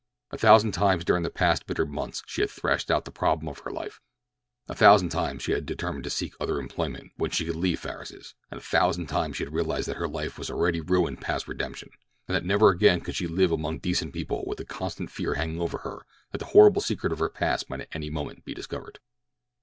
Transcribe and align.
A 0.31 0.37
thousand 0.39 0.71
times 0.71 1.05
during 1.05 1.21
the 1.21 1.29
past 1.29 1.67
bitter 1.67 1.85
months 1.85 2.23
she 2.25 2.41
had 2.41 2.49
thrashed 2.49 2.89
out 2.89 3.05
the 3.05 3.11
problem 3.11 3.47
of 3.47 3.59
her 3.59 3.69
life; 3.71 4.01
a 4.67 4.73
thousand 4.73 5.09
times 5.09 5.43
she 5.43 5.51
had 5.51 5.63
determined 5.63 6.03
to 6.05 6.09
seek 6.09 6.33
other 6.39 6.59
employment 6.59 7.11
when 7.17 7.29
she 7.29 7.45
could 7.45 7.55
leave 7.55 7.79
Farris's; 7.81 8.33
and 8.49 8.57
a 8.59 8.63
thousand 8.63 9.05
times 9.05 9.37
she 9.37 9.43
had 9.43 9.53
realized 9.53 9.87
that 9.87 9.97
her 9.97 10.07
life 10.07 10.39
was 10.39 10.49
already 10.49 10.81
ruined 10.81 11.21
past 11.21 11.47
redemption, 11.47 11.91
and 12.27 12.33
that 12.35 12.43
never 12.43 12.69
again 12.71 13.01
could 13.01 13.13
she 13.15 13.27
live 13.27 13.51
among 13.51 13.77
decent 13.77 14.11
people 14.11 14.43
with 14.47 14.57
the 14.57 14.65
constant 14.65 15.11
fear 15.11 15.35
hanging 15.35 15.61
over 15.61 15.77
her 15.77 16.07
that 16.31 16.39
the 16.39 16.45
horrible 16.45 16.81
secret 16.81 17.13
of 17.13 17.19
her 17.19 17.29
past 17.29 17.69
might 17.69 17.81
at 17.81 17.87
any 17.95 18.09
moment 18.09 18.43
be 18.43 18.55
discovered. 18.55 18.97